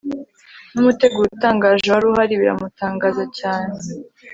[0.73, 3.75] n'umuteguro utangaje wari uhari biramutangaza cyane